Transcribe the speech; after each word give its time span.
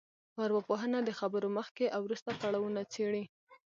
ارواپوهنه 0.45 0.97
د 1.03 1.09
خبرو 1.19 1.47
مخکې 1.57 1.85
او 1.95 2.01
وروسته 2.03 2.29
پړاوونه 2.39 2.81
څېړي 2.93 3.23